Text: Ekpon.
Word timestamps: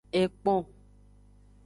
Ekpon. 0.21 0.61